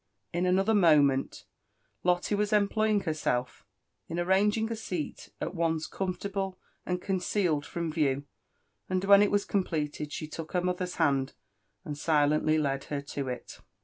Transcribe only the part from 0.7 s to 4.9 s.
moment Lotte was employing herself in arranging a